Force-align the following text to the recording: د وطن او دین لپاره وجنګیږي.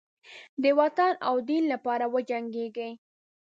د 0.63 0.65
وطن 0.79 1.13
او 1.27 1.35
دین 1.49 1.63
لپاره 1.73 2.05
وجنګیږي. 2.13 2.89